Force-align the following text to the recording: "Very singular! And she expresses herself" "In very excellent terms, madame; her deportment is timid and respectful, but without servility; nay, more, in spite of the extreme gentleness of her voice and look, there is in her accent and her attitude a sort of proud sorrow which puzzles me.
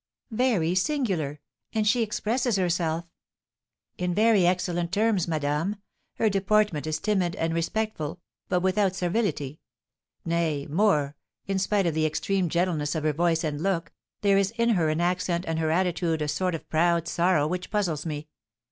"Very 0.31 0.73
singular! 0.73 1.41
And 1.73 1.87
she 1.87 2.01
expresses 2.01 2.55
herself" 2.55 3.05
"In 3.99 4.15
very 4.15 4.47
excellent 4.47 4.91
terms, 4.91 5.27
madame; 5.27 5.75
her 6.15 6.27
deportment 6.27 6.87
is 6.87 6.97
timid 6.99 7.35
and 7.35 7.53
respectful, 7.53 8.19
but 8.49 8.61
without 8.61 8.95
servility; 8.95 9.59
nay, 10.25 10.65
more, 10.65 11.15
in 11.45 11.59
spite 11.59 11.85
of 11.85 11.93
the 11.93 12.07
extreme 12.07 12.49
gentleness 12.49 12.95
of 12.95 13.03
her 13.03 13.13
voice 13.13 13.43
and 13.43 13.61
look, 13.61 13.91
there 14.21 14.39
is 14.39 14.49
in 14.57 14.69
her 14.69 14.89
accent 14.99 15.45
and 15.47 15.59
her 15.59 15.69
attitude 15.69 16.23
a 16.23 16.27
sort 16.27 16.55
of 16.55 16.67
proud 16.67 17.07
sorrow 17.07 17.45
which 17.45 17.69
puzzles 17.69 18.03
me. 18.03 18.27